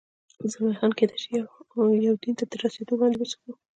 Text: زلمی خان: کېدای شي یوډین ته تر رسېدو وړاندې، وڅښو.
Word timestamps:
زلمی 0.51 0.75
خان: 0.79 0.91
کېدای 0.97 1.19
شي 1.23 1.29
یوډین 2.07 2.35
ته 2.39 2.45
تر 2.51 2.57
رسېدو 2.65 2.91
وړاندې، 2.95 3.17
وڅښو. 3.19 3.51